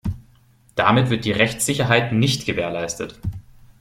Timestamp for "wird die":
1.11-1.31